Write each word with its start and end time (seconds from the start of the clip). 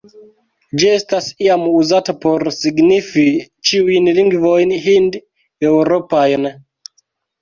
Ĝi 0.83 0.87
estas 0.93 1.25
iam 1.47 1.65
uzata 1.71 2.15
por 2.23 2.45
signifi 2.57 3.27
ĉiujn 3.71 4.11
lingvojn 4.21 4.75
hind-eŭropajn. 4.87 6.53